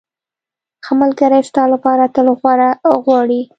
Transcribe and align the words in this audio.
ښه 0.85 0.93
ملګری 1.01 1.41
ستا 1.49 1.63
لپاره 1.73 2.05
تل 2.15 2.27
غوره 2.39 2.69
غواړي. 3.03 3.41